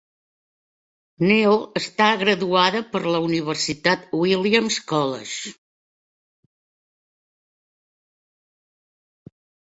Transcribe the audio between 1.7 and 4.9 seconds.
està graduada per la Universitat Williams